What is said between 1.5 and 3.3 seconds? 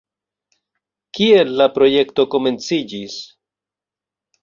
la projekto komenciĝis?